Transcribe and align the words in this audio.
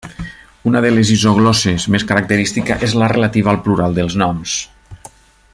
Una 0.69 0.79
de 0.85 0.89
les 0.95 1.11
isoglosses 1.15 1.85
més 1.95 2.07
característica 2.13 2.79
és 2.89 2.97
la 3.03 3.13
relativa 3.15 3.55
al 3.55 3.63
plural 3.69 3.97
dels 3.99 4.21
noms. 4.25 4.57